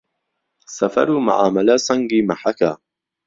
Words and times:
سەفەرو 0.75 1.17
مەعامەلە 1.27 1.75
سەنگی 1.85 2.25
مەحەکە 2.29 2.71